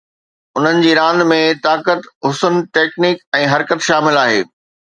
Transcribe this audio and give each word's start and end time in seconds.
انهن 0.59 0.79
جي 0.85 0.93
راند 0.99 1.25
۾ 1.31 1.37
طاقت، 1.67 2.09
حسن، 2.29 2.59
ٽيڪنڪ 2.79 3.23
۽ 3.43 3.45
حرڪت 3.55 3.89
شامل 3.93 4.21
آهي. 4.27 4.45